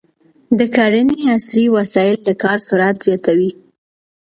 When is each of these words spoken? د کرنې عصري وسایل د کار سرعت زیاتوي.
د 0.57 0.59
کرنې 0.75 1.15
عصري 1.35 1.65
وسایل 1.75 2.15
د 2.27 2.29
کار 2.41 2.57
سرعت 2.67 2.97
زیاتوي. 3.05 3.51